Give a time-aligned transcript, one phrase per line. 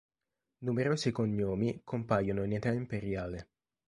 [0.63, 3.49] Numerosi cognomi compaiono in età imperiale.